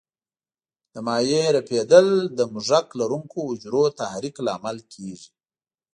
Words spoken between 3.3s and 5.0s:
حجرو تحریک لامل